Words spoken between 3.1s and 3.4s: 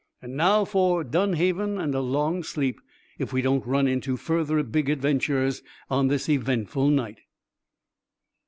if